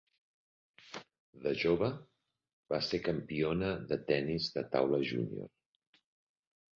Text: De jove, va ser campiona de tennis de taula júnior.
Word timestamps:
De 1.41 1.51
jove, 1.63 1.89
va 2.73 2.79
ser 2.87 2.99
campiona 3.07 3.69
de 3.91 3.99
tennis 4.13 4.49
de 4.57 4.65
taula 4.77 5.01
júnior. 5.11 5.51